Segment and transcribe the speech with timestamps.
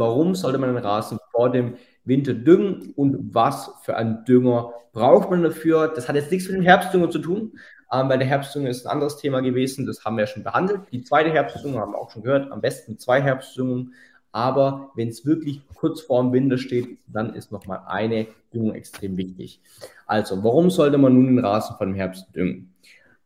[0.00, 1.74] warum sollte man den Rasen vor dem
[2.04, 5.92] Winter düngen und was für einen Dünger braucht man dafür.
[5.94, 7.52] Das hat jetzt nichts mit dem Herbstdünger zu tun,
[7.92, 10.80] ähm, weil der Herbstdünger ist ein anderes Thema gewesen, das haben wir ja schon behandelt.
[10.92, 13.94] Die zweite Herbstdünger haben wir auch schon gehört, am besten zwei Herbstdüngungen.
[14.32, 19.16] Aber wenn es wirklich kurz vor dem Winter steht, dann ist nochmal eine Düngung extrem
[19.16, 19.60] wichtig.
[20.06, 22.72] Also, warum sollte man nun den Rasen vor dem Herbst düngen?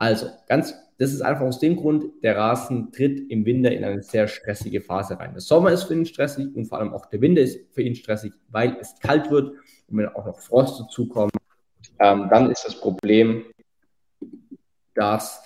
[0.05, 4.03] Also, ganz, das ist einfach aus dem Grund, der Rasen tritt im Winter in eine
[4.03, 5.32] sehr stressige Phase rein.
[5.32, 7.95] Der Sommer ist für ihn stressig und vor allem auch der Winter ist für ihn
[7.95, 9.53] stressig, weil es kalt wird
[9.89, 11.32] und wenn auch noch Frost dazukommt,
[12.00, 13.46] ähm, dann ist das Problem,
[14.95, 15.43] dass,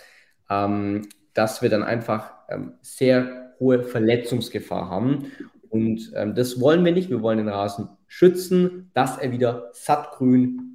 [0.50, 5.30] ähm, dass wir dann einfach ähm, sehr hohe Verletzungsgefahr haben.
[5.68, 7.10] Und ähm, das wollen wir nicht.
[7.10, 10.74] Wir wollen den Rasen schützen, dass er wieder sattgrün,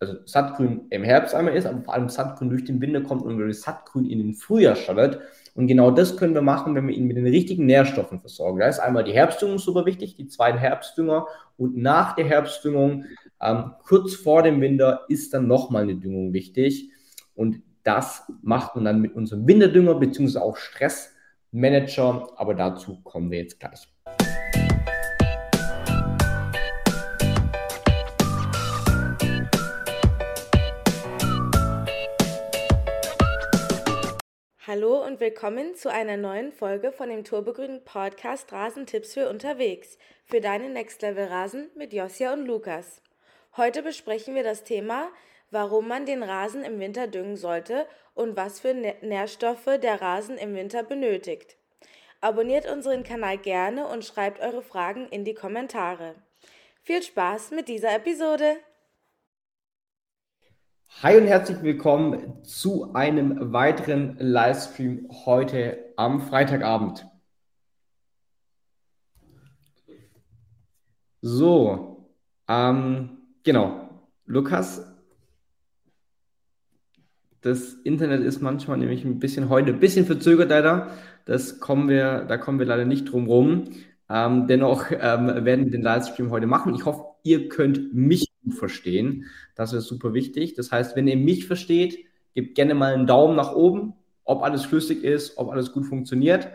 [0.00, 3.38] also sattgrün im Herbst einmal ist, aber vor allem sattgrün durch den Winter kommt und
[3.38, 5.20] wirklich sattgrün in den Frühjahr startet.
[5.54, 8.60] Und genau das können wir machen, wenn wir ihn mit den richtigen Nährstoffen versorgen.
[8.60, 11.26] Da ist einmal die Herbstdüngung super wichtig, die zweiten Herbstdünger.
[11.56, 13.06] Und nach der Herbstdüngung,
[13.40, 16.90] ähm, kurz vor dem Winter, ist dann nochmal eine Düngung wichtig.
[17.34, 22.28] Und das macht man dann mit unserem Winterdünger beziehungsweise auch Stressmanager.
[22.36, 23.88] Aber dazu kommen wir jetzt gleich.
[34.78, 40.40] Hallo und willkommen zu einer neuen Folge von dem Turbogrünen Podcast Rasentipps für unterwegs für
[40.40, 43.02] deinen Next Level Rasen mit Josia und Lukas.
[43.56, 45.08] Heute besprechen wir das Thema,
[45.50, 50.54] warum man den Rasen im Winter düngen sollte und was für Nährstoffe der Rasen im
[50.54, 51.56] Winter benötigt.
[52.20, 56.14] Abonniert unseren Kanal gerne und schreibt eure Fragen in die Kommentare.
[56.84, 58.58] Viel Spaß mit dieser Episode!
[60.96, 67.06] Hi und herzlich willkommen zu einem weiteren Livestream heute am Freitagabend.
[71.20, 72.10] So,
[72.48, 74.84] ähm, genau, Lukas,
[77.42, 80.90] das Internet ist manchmal nämlich ein bisschen heute ein bisschen verzögert leider.
[81.26, 83.70] Das kommen wir, da kommen wir leider nicht drum rum.
[84.10, 86.74] Ähm, dennoch ähm, werden wir den Livestream heute machen.
[86.74, 89.26] Ich hoffe, ihr könnt mich verstehen.
[89.54, 90.54] Das ist super wichtig.
[90.54, 92.04] Das heißt, wenn ihr mich versteht,
[92.34, 93.94] gebt gerne mal einen Daumen nach oben,
[94.24, 96.48] ob alles flüssig ist, ob alles gut funktioniert.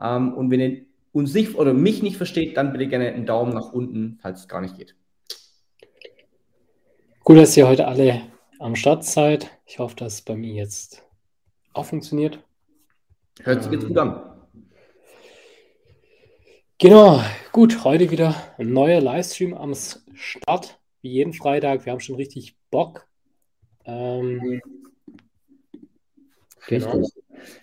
[0.00, 3.52] Ähm, und wenn ihr uns nicht oder mich nicht versteht, dann bitte gerne einen Daumen
[3.52, 4.94] nach unten, falls es gar nicht geht.
[7.24, 8.22] Gut, dass ihr heute alle
[8.58, 9.50] am Start seid.
[9.66, 11.04] Ich hoffe, dass es bei mir jetzt
[11.74, 12.38] auch funktioniert.
[13.42, 14.22] Hört sich jetzt gut an.
[16.78, 17.20] Genau,
[17.52, 19.74] gut, heute wieder ein neuer Livestream am
[20.14, 20.78] Start
[21.08, 21.86] wie jeden Freitag.
[21.86, 23.06] Wir haben schon richtig Bock.
[23.84, 24.60] Ähm,
[26.66, 27.02] genau.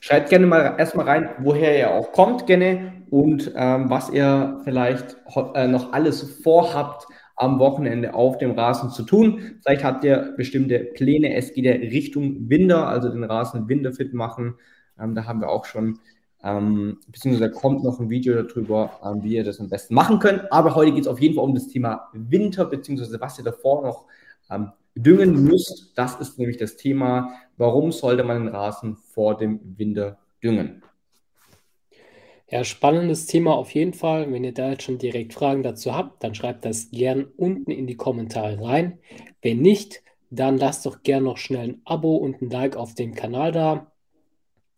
[0.02, 5.18] Schreibt gerne mal erstmal rein, woher ihr auch kommt, gerne und ähm, was ihr vielleicht
[5.54, 7.06] äh, noch alles vorhabt,
[7.36, 9.60] am Wochenende auf dem Rasen zu tun.
[9.62, 11.36] Vielleicht habt ihr bestimmte Pläne.
[11.36, 14.56] Es geht ja Richtung Winter, also den Rasen winterfit machen.
[14.98, 16.00] Ähm, da haben wir auch schon
[16.46, 20.52] ähm, beziehungsweise kommt noch ein Video darüber, ähm, wie ihr das am besten machen könnt.
[20.52, 23.82] Aber heute geht es auf jeden Fall um das Thema Winter, beziehungsweise was ihr davor
[23.82, 24.06] noch
[24.52, 25.94] ähm, düngen müsst.
[25.96, 30.84] Das ist nämlich das Thema, warum sollte man den Rasen vor dem Winter düngen?
[32.48, 34.32] Ja, spannendes Thema auf jeden Fall.
[34.32, 37.88] Wenn ihr da jetzt schon direkt Fragen dazu habt, dann schreibt das gern unten in
[37.88, 39.00] die Kommentare rein.
[39.42, 43.16] Wenn nicht, dann lasst doch gern noch schnell ein Abo und ein Like auf dem
[43.16, 43.92] Kanal da.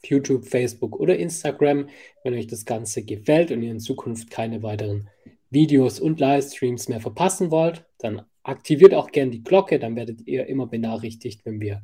[0.05, 1.89] YouTube, Facebook oder Instagram.
[2.23, 5.09] Wenn euch das Ganze gefällt und ihr in Zukunft keine weiteren
[5.49, 10.47] Videos und Livestreams mehr verpassen wollt, dann aktiviert auch gerne die Glocke, dann werdet ihr
[10.47, 11.83] immer benachrichtigt, wenn wir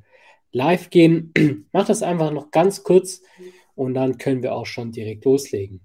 [0.52, 1.34] live gehen.
[1.72, 3.22] Macht das einfach noch ganz kurz
[3.76, 5.82] und dann können wir auch schon direkt loslegen.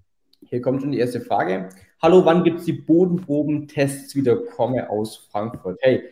[0.48, 1.70] Hier kommt schon die erste Frage.
[2.00, 4.36] Hallo, wann gibt es die Bodenprobentests wieder?
[4.36, 5.78] Komme aus Frankfurt.
[5.82, 6.04] Hey,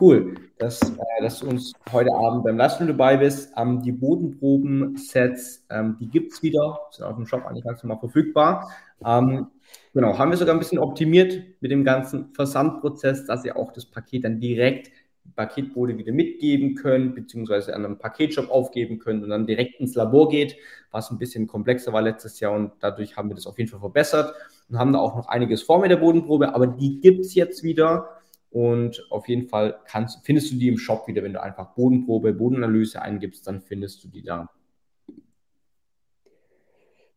[0.00, 3.52] Cool, dass, äh, dass du uns heute Abend beim Livestream dabei bist.
[3.56, 8.00] Ähm, die Bodenproben-Sets, ähm, die gibt es wieder, sind auf dem Shop eigentlich ganz normal
[8.00, 8.72] verfügbar.
[9.06, 9.46] Ähm,
[9.92, 13.86] genau, haben wir sogar ein bisschen optimiert mit dem ganzen Versandprozess, dass ihr auch das
[13.86, 14.90] Paket dann direkt
[15.36, 20.28] Paketbote wieder mitgeben könnt, beziehungsweise an einem Paketshop aufgeben könnt und dann direkt ins Labor
[20.28, 20.56] geht,
[20.90, 23.80] was ein bisschen komplexer war letztes Jahr und dadurch haben wir das auf jeden Fall
[23.80, 24.34] verbessert
[24.68, 27.62] und haben da auch noch einiges vor mit der Bodenprobe, aber die gibt es jetzt
[27.62, 28.08] wieder.
[28.54, 32.32] Und auf jeden Fall kannst, findest du die im Shop wieder, wenn du einfach Bodenprobe,
[32.32, 34.48] Bodenanalyse eingibst, dann findest du die da.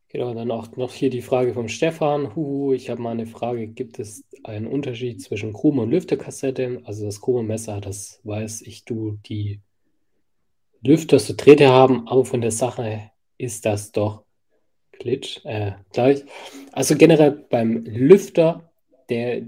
[0.10, 2.36] Genau, dann auch noch hier die Frage vom Stefan.
[2.36, 3.68] Huhu, ich habe mal eine Frage.
[3.68, 6.82] Gibt es einen Unterschied zwischen Krume und Lüfterkassette?
[6.86, 9.62] Also das Krume-Messer, das weiß ich, du die
[10.82, 14.24] Lüfter so Drähte haben, aber von der Sache ist das doch
[14.94, 16.26] Glitch, äh, gleich.
[16.72, 18.72] Also generell beim Lüfter
[19.10, 19.44] der,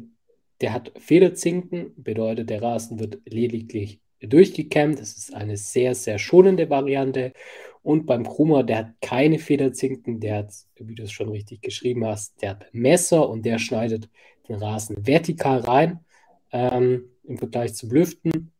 [0.61, 4.99] der hat Federzinken, bedeutet, der Rasen wird lediglich durchgekämmt.
[4.99, 7.33] Das ist eine sehr, sehr schonende Variante.
[7.81, 12.05] Und beim Krummer, der hat keine Federzinken, der hat, wie du es schon richtig geschrieben
[12.05, 14.09] hast, der hat Messer und der schneidet
[14.47, 15.99] den Rasen vertikal rein
[16.51, 18.51] ähm, im Vergleich zum Lüften.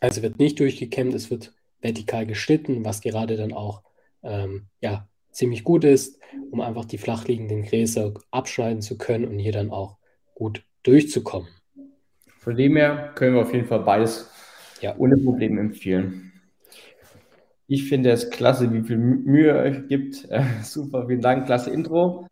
[0.00, 3.82] Also wird nicht durchgekämmt, es wird vertikal geschnitten, was gerade dann auch
[4.22, 6.18] ähm, ja, ziemlich gut ist,
[6.50, 9.98] um einfach die flachliegenden Gräser abschneiden zu können und hier dann auch
[10.34, 11.48] gut durchzukommen.
[12.38, 14.30] Von dem her können wir auf jeden Fall beides
[14.80, 14.94] ja.
[14.98, 16.32] ohne Probleme empfehlen.
[17.66, 20.28] Ich finde es klasse, wie viel Mühe ihr euch gibt.
[20.30, 22.28] Äh, super, vielen Dank, klasse Intro.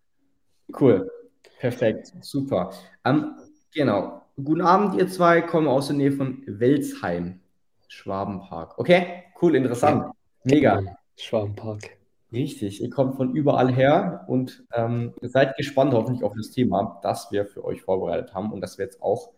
[0.79, 1.11] Cool,
[1.59, 2.73] perfekt, super.
[3.05, 3.35] Ähm,
[3.75, 7.41] genau, guten Abend, ihr zwei, kommen aus der Nähe von Welsheim,
[7.89, 8.79] Schwabenpark.
[8.79, 10.13] Okay, cool, interessant,
[10.45, 10.83] mega.
[11.17, 12.02] Schwabenpark.
[12.33, 17.31] Richtig, ihr kommt von überall her und ähm, seid gespannt hoffentlich auf das Thema, das
[17.31, 19.33] wir für euch vorbereitet haben und das wir jetzt auch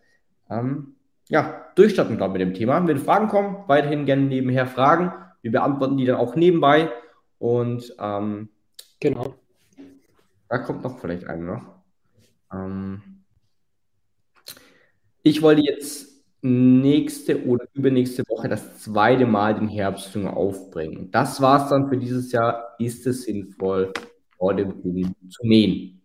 [0.49, 0.95] ähm,
[1.29, 2.87] ja, durchstarten glaube mit dem Thema.
[2.87, 5.13] Wenn Fragen kommen, weiterhin gerne nebenher Fragen.
[5.43, 6.91] Wir beantworten die dann auch nebenbei
[7.39, 8.49] und ähm,
[9.01, 9.35] genau.
[10.49, 11.63] Da kommt noch vielleicht eine noch.
[12.53, 13.03] Ähm,
[15.23, 16.14] ich wollte jetzt
[16.45, 21.11] nächste oder übernächste Woche das zweite Mal den Herbstdünger aufbringen.
[21.11, 22.75] Das war es dann für dieses Jahr.
[22.79, 23.95] Ist es sinnvoll,
[24.37, 26.03] vor dem Düngen zu mähen?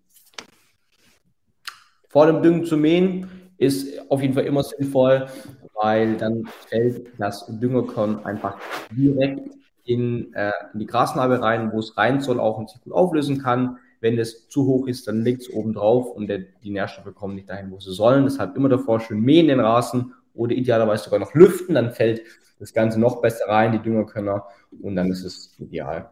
[2.07, 5.27] Vor dem Düngen zu mähen ist auf jeden Fall immer sinnvoll,
[5.73, 8.57] weil dann fällt das Düngerkorn einfach
[8.91, 9.49] direkt
[9.83, 13.41] in, äh, in die Grasnarbe rein, wo es rein soll, auch und sich gut auflösen
[13.41, 13.77] kann.
[13.99, 17.35] Wenn es zu hoch ist, dann liegt es oben drauf und der, die Nährstoffe kommen
[17.35, 18.23] nicht dahin, wo sie sollen.
[18.23, 22.21] Deshalb immer davor schön mähen den Rasen oder idealerweise sogar noch lüften, dann fällt
[22.59, 24.45] das Ganze noch besser rein, die Düngerkörner,
[24.81, 26.11] und dann ist es ideal.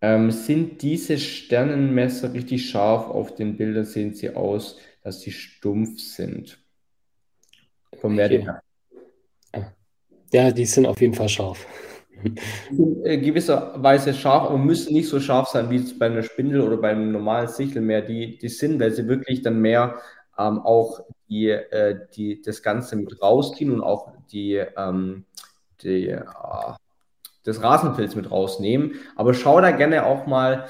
[0.00, 3.08] Ähm, sind diese Sternenmesser richtig scharf?
[3.08, 6.58] Auf den Bildern sehen sie aus, dass sie stumpf sind.
[8.00, 8.46] Vom okay.
[10.32, 11.66] Ja, die sind auf jeden Fall scharf.
[12.70, 16.60] In äh, gewisser Weise scharf, aber müssen nicht so scharf sein wie bei einer Spindel
[16.60, 18.02] oder beim normalen Sichel mehr.
[18.02, 20.00] Die, die sind, weil sie wirklich dann mehr
[20.38, 25.24] ähm, auch die, äh, die, das Ganze mit rausziehen und auch die, ähm,
[25.82, 26.22] die, äh,
[27.44, 28.94] das Rasenpilz mit rausnehmen.
[29.14, 30.66] Aber schau da gerne auch mal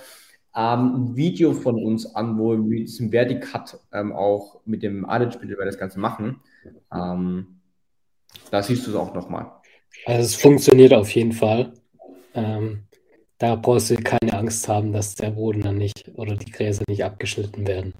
[0.54, 5.52] ähm, ein Video von uns an, wo wir diesen Verticut ähm, auch mit dem Adage-Bild
[5.52, 6.40] über das Ganze machen.
[6.92, 7.60] Ähm,
[8.50, 9.52] da siehst du es auch nochmal.
[10.04, 11.72] Also es funktioniert auf jeden Fall.
[12.34, 12.84] Ähm,
[13.38, 17.04] da brauchst du keine Angst haben, dass der Boden dann nicht oder die Gräser nicht
[17.04, 17.94] abgeschnitten werden.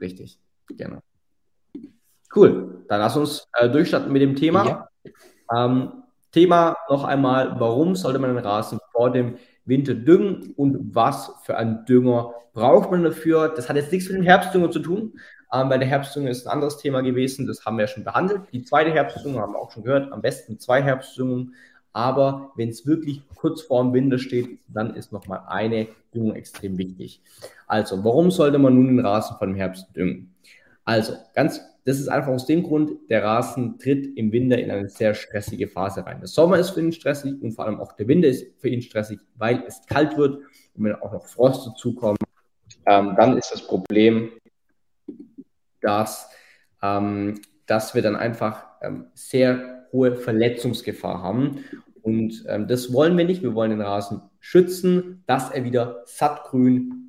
[0.00, 0.38] Richtig,
[0.68, 1.00] genau.
[2.34, 4.66] Cool, dann lass uns äh, durchstarten mit dem Thema.
[4.66, 4.88] Ja.
[5.52, 5.92] Ähm,
[6.32, 11.56] Thema noch einmal, warum sollte man den Rasen vor dem Winter düngen und was für
[11.56, 13.52] einen Dünger braucht man dafür?
[13.54, 15.18] Das hat jetzt nichts mit dem Herbstdünger zu tun,
[15.52, 18.42] ähm, weil der Herbstdünger ist ein anderes Thema gewesen, das haben wir ja schon behandelt.
[18.52, 21.54] Die zweite Herbstdünger haben wir auch schon gehört, am besten zwei Herbstdüngungen.
[21.92, 26.78] Aber wenn es wirklich kurz vor dem Winter steht, dann ist nochmal eine Düngung extrem
[26.78, 27.20] wichtig.
[27.66, 30.32] Also, warum sollte man nun den Rasen vor dem Herbst düngen?
[30.84, 34.88] Also, ganz das ist einfach aus dem Grund, der Rasen tritt im Winter in eine
[34.88, 36.20] sehr stressige Phase rein.
[36.20, 38.80] Der Sommer ist für ihn stressig und vor allem auch der Winter ist für ihn
[38.80, 42.20] stressig, weil es kalt wird und wenn auch noch Frost dazukommt,
[42.86, 44.30] ähm, dann ist das Problem,
[45.80, 46.30] dass,
[46.80, 51.64] ähm, dass wir dann einfach ähm, sehr hohe Verletzungsgefahr haben.
[52.02, 53.42] Und ähm, das wollen wir nicht.
[53.42, 57.08] Wir wollen den Rasen schützen, dass er wieder sattgrün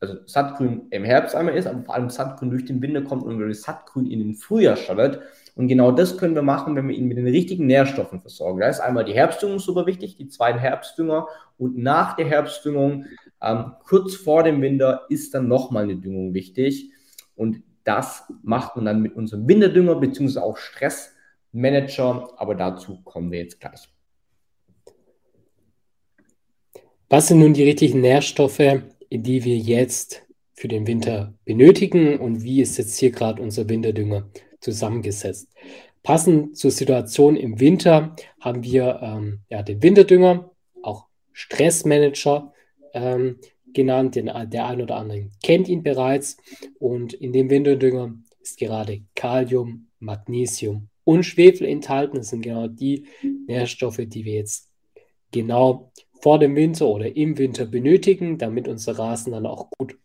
[0.00, 3.40] also Sattgrün im Herbst einmal ist, aber vor allem Sattgrün durch den Winter kommt und
[3.40, 5.20] das Sattgrün in den Frühjahr startet.
[5.54, 8.60] Und genau das können wir machen, wenn wir ihn mit den richtigen Nährstoffen versorgen.
[8.60, 11.26] Da ist einmal die Herbstdüngung super wichtig, die zweiten Herbstdünger.
[11.58, 13.06] Und nach der Herbstdüngung,
[13.42, 16.92] ähm, kurz vor dem Winter, ist dann nochmal eine Düngung wichtig.
[17.34, 22.34] Und das macht man dann mit unserem Winterdünger beziehungsweise auch Stressmanager.
[22.36, 23.88] Aber dazu kommen wir jetzt gleich.
[27.08, 30.24] Was sind nun die richtigen Nährstoffe, die wir jetzt
[30.54, 34.28] für den Winter benötigen und wie ist jetzt hier gerade unser Winterdünger
[34.60, 35.48] zusammengesetzt.
[36.02, 40.50] Passend zur Situation im Winter haben wir ähm, ja, den Winterdünger,
[40.82, 42.52] auch Stressmanager
[42.94, 43.38] ähm,
[43.72, 44.14] genannt.
[44.14, 46.36] Den, der ein oder andere kennt ihn bereits.
[46.78, 52.16] Und in dem Winterdünger ist gerade Kalium, Magnesium und Schwefel enthalten.
[52.16, 53.06] Das sind genau die
[53.46, 54.70] Nährstoffe, die wir jetzt
[55.30, 59.96] genau vor dem Winter oder im Winter benötigen, damit unser Rasen dann auch gut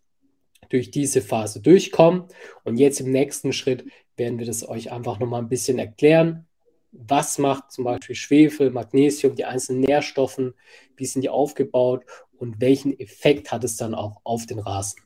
[0.69, 2.25] durch diese Phase durchkommen.
[2.63, 3.85] Und jetzt im nächsten Schritt
[4.17, 6.47] werden wir das euch einfach nochmal ein bisschen erklären.
[6.91, 10.53] Was macht zum Beispiel Schwefel, Magnesium, die einzelnen Nährstoffen,
[10.95, 12.05] wie sind die aufgebaut
[12.37, 15.01] und welchen Effekt hat es dann auch auf den Rasen?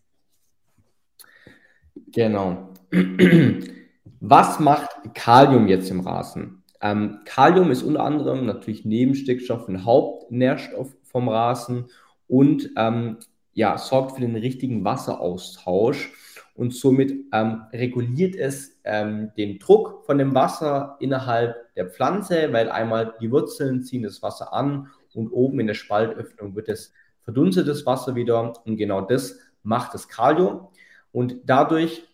[2.11, 2.69] Genau.
[4.19, 6.56] Was macht Kalium jetzt im Rasen?
[6.81, 11.85] Ähm, Kalium ist unter anderem natürlich neben Stickstoff ein Hauptnährstoff vom Rasen
[12.27, 13.17] und ähm,
[13.53, 16.13] ja, sorgt für den richtigen Wasseraustausch
[16.53, 22.69] und somit ähm, reguliert es ähm, den Druck von dem Wasser innerhalb der Pflanze, weil
[22.69, 26.93] einmal die Wurzeln ziehen das Wasser an und oben in der Spaltöffnung wird es
[27.23, 30.67] verdunstetes Wasser wieder und genau das macht das Kalium.
[31.11, 32.06] Und dadurch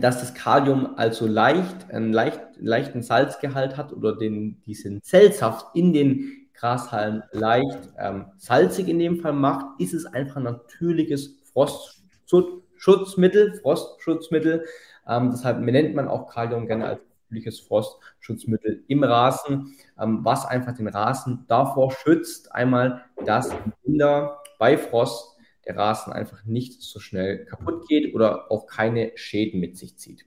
[0.00, 5.92] dass das Kalium also leicht, einen leicht, leichten Salzgehalt hat oder den, diesen Zellsaft in
[5.92, 13.54] den Grashalmen leicht ähm, salzig in dem Fall macht, ist es einfach ein natürliches Frostschutzmittel,
[13.60, 14.64] Frostschutzmittel.
[15.06, 17.00] Ähm, deshalb nennt man auch Kalium gerne als
[17.34, 24.40] natürliches Frostschutzmittel im Rasen, ähm, was einfach den Rasen davor schützt, einmal, dass im Winter
[24.58, 25.33] bei Frost
[25.66, 30.26] der Rasen einfach nicht so schnell kaputt geht oder auch keine Schäden mit sich zieht.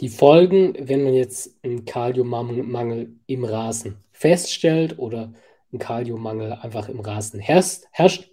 [0.00, 5.32] Die Folgen, wenn man jetzt einen Kaliummangel im Rasen feststellt oder
[5.72, 8.30] ein Kaliummangel einfach im Rasen herrscht, herrscht.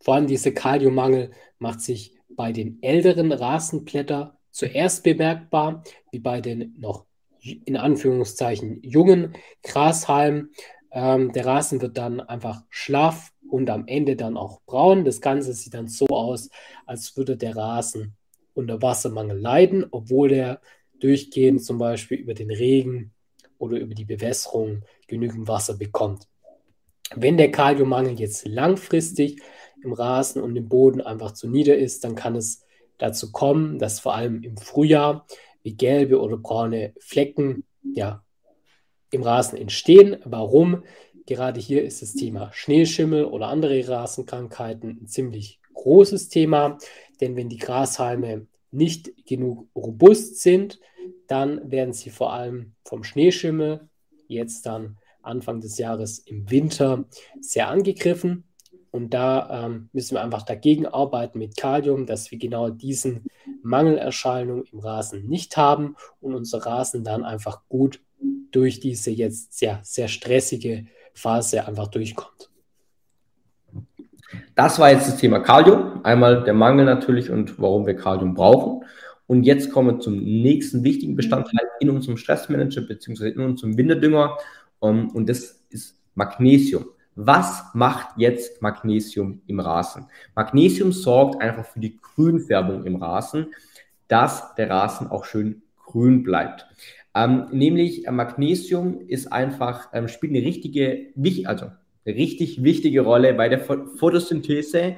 [0.00, 5.82] Vor allem dieser Kaliummangel macht sich bei den älteren Rasenblättern zuerst bemerkbar,
[6.12, 7.06] wie bei den noch
[7.40, 10.50] in Anführungszeichen jungen Grashalmen.
[10.90, 15.04] Ähm, der Rasen wird dann einfach schlaff und am Ende dann auch braun.
[15.04, 16.50] Das Ganze sieht dann so aus,
[16.84, 18.16] als würde der Rasen
[18.54, 20.60] unter Wassermangel leiden, obwohl er
[21.00, 23.12] durchgehend zum Beispiel über den Regen
[23.58, 26.26] oder über die Bewässerung genügend Wasser bekommt.
[27.14, 29.40] Wenn der Kaliummangel jetzt langfristig
[29.82, 32.64] im Rasen und im Boden einfach zu nieder ist, dann kann es
[32.98, 35.26] dazu kommen, dass vor allem im Frühjahr
[35.62, 38.24] wie gelbe oder braune Flecken ja,
[39.10, 40.16] im Rasen entstehen.
[40.24, 40.84] Warum?
[41.26, 46.78] Gerade hier ist das Thema Schneeschimmel oder andere Rasenkrankheiten ein ziemlich großes Thema,
[47.20, 50.78] denn wenn die Grashalme nicht genug robust sind,
[51.26, 53.88] dann werden sie vor allem vom Schneeschimmel
[54.28, 57.04] jetzt dann Anfang des Jahres im Winter
[57.40, 58.44] sehr angegriffen.
[58.92, 63.26] Und da ähm, müssen wir einfach dagegen arbeiten mit Kalium, dass wir genau diesen
[63.62, 68.00] Mangelerscheinung im Rasen nicht haben und unser Rasen dann einfach gut
[68.52, 72.50] durch diese jetzt sehr, sehr stressige Phase einfach durchkommt.
[74.54, 76.00] Das war jetzt das Thema Kalium.
[76.04, 78.84] Einmal der Mangel natürlich und warum wir Kalium brauchen.
[79.26, 83.30] Und jetzt kommen wir zum nächsten wichtigen Bestandteil in unserem Stressmanager bzw.
[83.30, 84.38] in unserem Winterdünger.
[84.78, 86.86] Um, und das ist Magnesium.
[87.14, 90.06] Was macht jetzt Magnesium im Rasen?
[90.34, 93.54] Magnesium sorgt einfach für die Grünfärbung im Rasen,
[94.06, 96.66] dass der Rasen auch schön grün bleibt.
[97.16, 101.12] Ähm, nämlich äh, Magnesium ist einfach, ähm, spielt eine richtige,
[101.46, 101.70] also
[102.04, 104.96] eine richtig wichtige Rolle bei der Photosynthese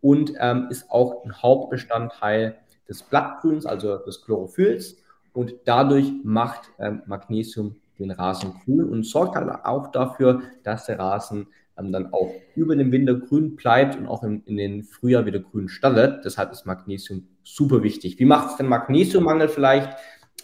[0.00, 2.56] und ähm, ist auch ein Hauptbestandteil
[2.88, 4.96] des Blattgrüns, also des Chlorophylls.
[5.34, 10.98] Und dadurch macht ähm, Magnesium den Rasen grün und sorgt halt auch dafür, dass der
[10.98, 11.48] Rasen
[11.78, 15.40] ähm, dann auch über den Winter grün bleibt und auch in, in den Frühjahr wieder
[15.40, 16.24] grün startet.
[16.24, 18.18] Deshalb ist Magnesium super wichtig.
[18.18, 19.90] Wie macht es den Magnesiummangel vielleicht?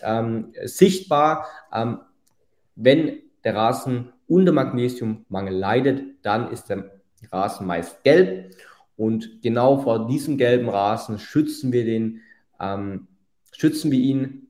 [0.05, 1.47] Ähm, sichtbar.
[1.73, 1.99] Ähm,
[2.77, 6.91] wenn der Rasen unter Magnesiummangel leidet, dann ist der
[7.31, 8.55] Rasen meist gelb.
[8.97, 12.21] Und genau vor diesem gelben Rasen schützen wir den,
[12.61, 13.09] ähm,
[13.53, 14.49] schützen wir ihn.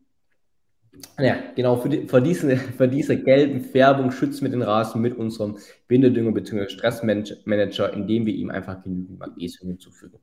[1.19, 5.17] Ja, genau, für die, vor, diesen, vor dieser gelben Färbung schützen wir den Rasen mit
[5.17, 5.57] unserem
[5.89, 6.69] Bindedünger bzw.
[6.69, 10.19] Stressmanager, indem wir ihm einfach genügend Magnesium hinzufügen.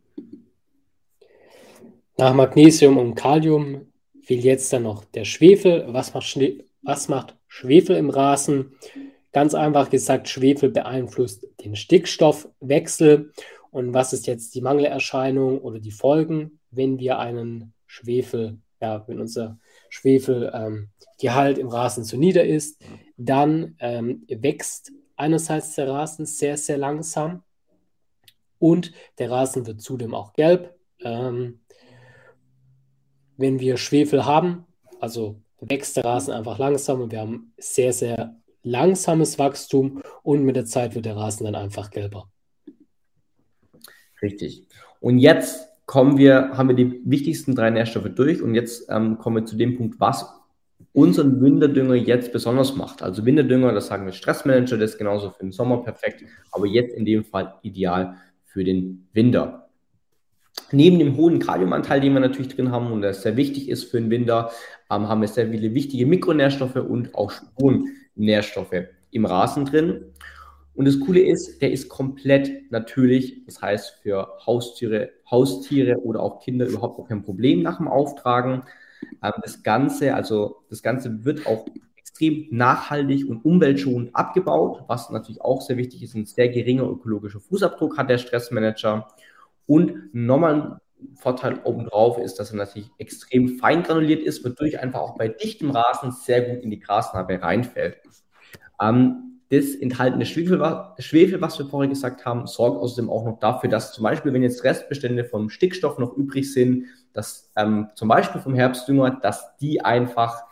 [2.17, 3.90] Nach Magnesium und Kalium
[4.21, 5.85] fehlt jetzt dann noch der Schwefel.
[5.89, 8.73] Was macht, Schnee, was macht Schwefel im Rasen?
[9.31, 13.31] Ganz einfach gesagt, Schwefel beeinflusst den Stickstoffwechsel.
[13.71, 19.21] Und was ist jetzt die Mangelerscheinung oder die Folgen, wenn wir einen Schwefel, ja, wenn
[19.21, 19.59] unser
[19.89, 22.81] Schwefelgehalt ähm, im Rasen zu nieder ist,
[23.17, 27.43] dann ähm, wächst einerseits der Rasen sehr, sehr langsam
[28.59, 30.75] und der Rasen wird zudem auch gelb.
[30.99, 31.60] Ähm,
[33.41, 34.65] wenn wir Schwefel haben,
[34.99, 40.55] also wächst der Rasen einfach langsam und wir haben sehr, sehr langsames Wachstum und mit
[40.55, 42.29] der Zeit wird der Rasen dann einfach gelber.
[44.21, 44.67] Richtig.
[44.99, 49.37] Und jetzt kommen wir, haben wir die wichtigsten drei Nährstoffe durch und jetzt ähm, kommen
[49.37, 50.25] wir zu dem Punkt, was
[50.93, 53.01] unseren Winterdünger jetzt besonders macht.
[53.01, 56.93] Also Winterdünger, das sagen wir Stressmanager, das ist genauso für den Sommer perfekt, aber jetzt
[56.93, 59.60] in dem Fall ideal für den Winter.
[60.71, 63.99] Neben dem hohen Kaliumanteil, den wir natürlich drin haben und der sehr wichtig ist für
[63.99, 64.51] den Winter,
[64.89, 70.05] ähm, haben wir sehr viele wichtige Mikronährstoffe und auch Spurenährstoffe im Rasen drin.
[70.73, 73.45] Und das Coole ist, der ist komplett natürlich.
[73.45, 78.63] Das heißt, für Haustiere, Haustiere oder auch Kinder überhaupt kein Problem nach dem Auftragen.
[79.23, 81.65] Ähm, das Ganze, also das Ganze wird auch
[81.97, 86.15] extrem nachhaltig und umweltschonend abgebaut, was natürlich auch sehr wichtig ist.
[86.15, 89.07] Ein sehr geringer ökologischer Fußabdruck hat der Stressmanager.
[89.71, 90.75] Und nochmal ein
[91.15, 95.71] Vorteil obendrauf ist, dass er natürlich extrem fein granuliert ist, wodurch einfach auch bei dichtem
[95.71, 97.99] Rasen sehr gut in die Grasnarbe reinfällt.
[98.81, 100.59] Ähm, das enthaltene Schwefel,
[100.99, 104.43] Schwefel, was wir vorher gesagt haben, sorgt außerdem auch noch dafür, dass zum Beispiel, wenn
[104.43, 109.79] jetzt Restbestände vom Stickstoff noch übrig sind, dass ähm, zum Beispiel vom Herbstdünger, dass die
[109.79, 110.43] einfach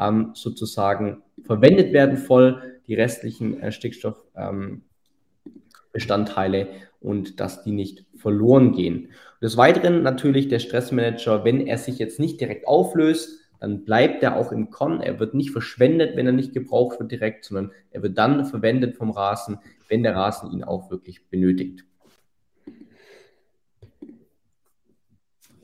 [0.00, 6.66] ähm, sozusagen verwendet werden voll, die restlichen äh, Stickstoffbestandteile ähm,
[7.04, 9.10] und dass die nicht verloren gehen.
[9.42, 14.36] des Weiteren natürlich der Stressmanager, wenn er sich jetzt nicht direkt auflöst, dann bleibt er
[14.36, 15.00] auch im Con.
[15.00, 18.96] Er wird nicht verschwendet, wenn er nicht gebraucht wird direkt, sondern er wird dann verwendet
[18.96, 19.58] vom Rasen,
[19.88, 21.84] wenn der Rasen ihn auch wirklich benötigt.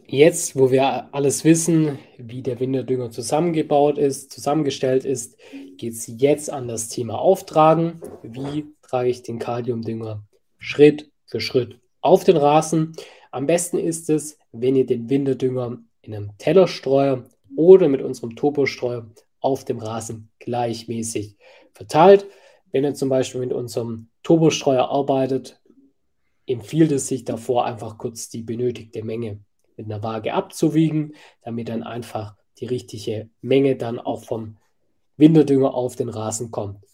[0.06, 5.38] Jetzt, wo wir alles wissen, wie der Winterdünger zusammengebaut ist, zusammengestellt ist,
[5.76, 8.00] geht es jetzt an das Thema Auftragen.
[8.22, 10.24] Wie trage ich den Kaliumdünger
[10.58, 12.94] Schritt für Schritt auf den Rasen?
[13.30, 17.24] Am besten ist es, wenn ihr den Winterdünger in einem Tellerstreuer
[17.56, 19.06] oder mit unserem Topostreuer
[19.40, 21.36] auf dem Rasen gleichmäßig
[21.72, 22.26] verteilt.
[22.72, 25.60] Wenn ihr zum Beispiel mit unserem Turbostreuer arbeitet,
[26.46, 29.40] empfiehlt es sich davor einfach kurz die benötigte Menge
[29.76, 34.56] mit einer Waage abzuwiegen, damit dann einfach die richtige Menge dann auch vom
[35.16, 36.84] Winterdünger auf den Rasen kommt.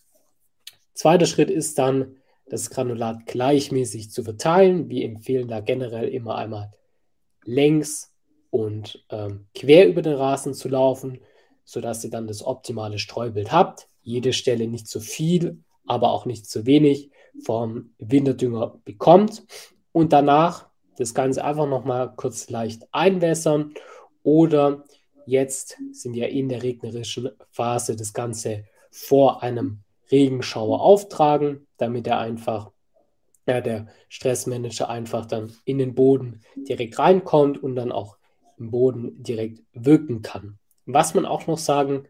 [0.94, 2.16] Zweiter Schritt ist dann,
[2.48, 4.88] das Granulat gleichmäßig zu verteilen.
[4.88, 6.72] Wir empfehlen da generell immer einmal
[7.44, 8.12] längs
[8.50, 11.20] und ähm, quer über den Rasen zu laufen,
[11.64, 13.88] sodass ihr dann das optimale Streubild habt.
[14.02, 17.10] Jede Stelle nicht zu viel, aber auch nicht zu wenig
[17.44, 19.44] vom Winterdünger bekommt.
[19.92, 23.74] Und danach das Ganze einfach nochmal kurz leicht einwässern
[24.22, 24.84] oder
[25.26, 32.18] jetzt sind wir in der regnerischen Phase das Ganze vor einem Regenschauer auftragen, damit er
[32.18, 32.70] einfach,
[33.46, 38.16] ja, der Stressmanager einfach dann in den Boden direkt reinkommt und dann auch
[38.58, 40.58] im Boden direkt wirken kann.
[40.86, 42.04] Was man auch noch sagen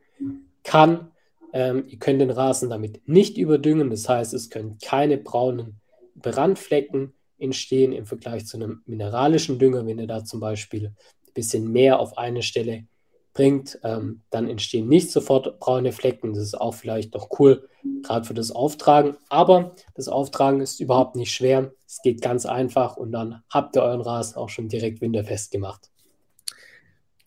[0.63, 1.11] kann,
[1.53, 5.81] ähm, ihr könnt den Rasen damit nicht überdüngen, das heißt, es können keine braunen
[6.15, 9.87] Brandflecken entstehen im Vergleich zu einem mineralischen Dünger.
[9.87, 12.87] Wenn ihr da zum Beispiel ein bisschen mehr auf eine Stelle
[13.37, 16.33] bringt, ähm, dann entstehen nicht sofort braune Flecken.
[16.33, 17.69] Das ist auch vielleicht noch cool,
[18.03, 19.17] gerade für das Auftragen.
[19.29, 21.71] Aber das Auftragen ist überhaupt nicht schwer.
[21.87, 25.91] Es geht ganz einfach und dann habt ihr euren Rasen auch schon direkt winterfest gemacht.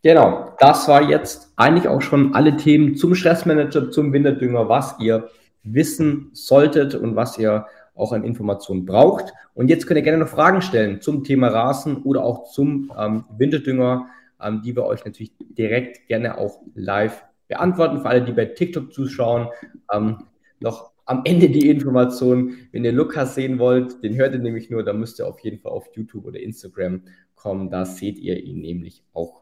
[0.02, 5.30] Genau, das war jetzt eigentlich auch schon alle Themen zum Stressmanager, zum Winterdünger, was ihr
[5.64, 9.34] wissen solltet und was ihr auch an Informationen braucht.
[9.54, 13.26] Und jetzt könnt ihr gerne noch Fragen stellen zum Thema Rasen oder auch zum ähm,
[13.38, 14.08] Winterdünger,
[14.42, 18.02] ähm, die wir euch natürlich direkt gerne auch live beantworten.
[18.02, 19.48] Für alle, die bei TikTok zuschauen,
[19.94, 20.24] ähm,
[20.60, 24.84] noch am Ende die Information, wenn ihr Lukas sehen wollt, den hört ihr nämlich nur,
[24.84, 27.04] da müsst ihr auf jeden Fall auf YouTube oder Instagram
[27.36, 29.42] kommen, da seht ihr ihn nämlich auch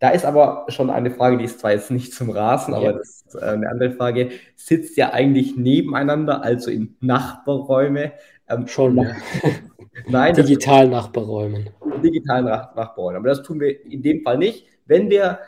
[0.00, 3.22] da ist aber schon eine Frage, die ist zwar jetzt nicht zum Rasen, aber das
[3.26, 4.30] ist äh, eine andere Frage.
[4.56, 8.12] Sitzt ja eigentlich nebeneinander, also in Nachbarräume?
[8.48, 8.94] Ähm, schon.
[10.08, 10.34] Nein.
[10.34, 11.68] Digital Nachbarräumen.
[12.02, 13.16] Digital Nachbarräumen.
[13.16, 14.66] Aber das tun wir in dem Fall nicht.
[14.86, 15.38] Wenn wir,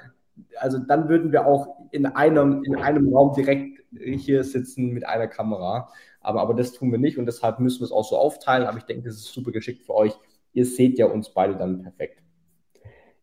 [0.59, 5.29] also dann würden wir auch in einem, in einem Raum direkt hier sitzen mit einer
[5.29, 5.89] Kamera.
[6.21, 8.67] Aber, aber das tun wir nicht und deshalb müssen wir es auch so aufteilen.
[8.67, 10.13] Aber ich denke, das ist super geschickt für euch.
[10.53, 12.23] Ihr seht ja uns beide dann perfekt.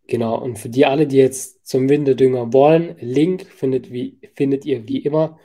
[0.07, 4.87] Genau, und für die alle, die jetzt zum Winterdünger wollen, Link findet, wie, findet ihr
[4.87, 5.37] wie immer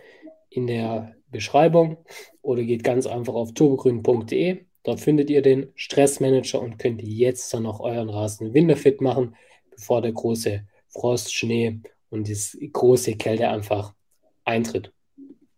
[0.48, 1.98] in der Beschreibung
[2.40, 4.64] oder geht ganz einfach auf turbogrün.de.
[4.84, 9.34] Dort findet ihr den Stressmanager und könnt jetzt dann auch euren Rasen winterfit machen,
[9.70, 13.94] bevor der große Frost, Schnee und die große Kälte einfach
[14.44, 14.92] eintritt.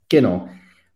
[0.09, 0.49] Genau.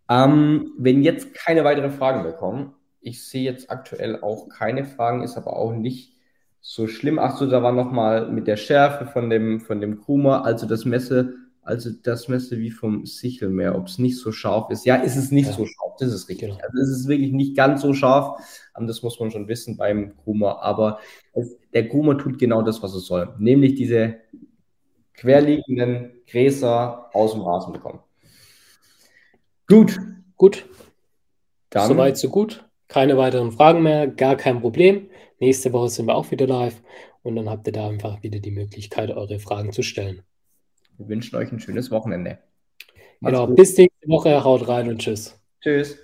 [0.08, 5.22] Ähm, wenn jetzt keine weiteren Fragen mehr kommen, ich sehe jetzt aktuell auch keine Fragen,
[5.22, 6.16] ist aber auch nicht
[6.60, 7.18] so schlimm.
[7.18, 10.66] Ach so, da war noch mal mit der Schärfe von dem, von dem Krumer, also
[10.66, 11.34] das Messe,
[11.70, 14.84] also das Messe wie vom Sichelmeer, ob es nicht so scharf ist.
[14.84, 15.52] Ja, ist es nicht ja.
[15.52, 16.50] so scharf, das ist richtig.
[16.50, 16.60] Genau.
[16.62, 18.40] Also es ist wirklich nicht ganz so scharf,
[18.78, 20.98] das muss man schon wissen beim Krumer, aber
[21.32, 24.16] es, der Krumer tut genau das, was er soll, nämlich diese
[25.14, 28.00] querliegenden Gräser aus dem Rasen bekommen.
[29.68, 29.98] Gut.
[30.36, 30.66] Gut.
[31.68, 32.64] Dann, Soweit, so gut.
[32.88, 35.10] Keine weiteren Fragen mehr, gar kein Problem.
[35.38, 36.82] Nächste Woche sind wir auch wieder live
[37.22, 40.22] und dann habt ihr da einfach wieder die Möglichkeit, eure Fragen zu stellen.
[41.00, 42.38] Wir wünschen euch ein schönes Wochenende.
[43.20, 43.56] Macht's genau, gut.
[43.56, 44.44] bis nächste Woche.
[44.44, 45.34] Haut rein und tschüss.
[45.62, 45.98] Tschüss.